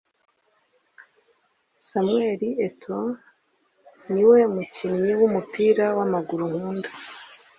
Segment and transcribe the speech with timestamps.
[1.87, 3.01] Samuel Eto'o
[4.11, 6.89] niwe mukinnyi w'umupira w'amaguru nkunda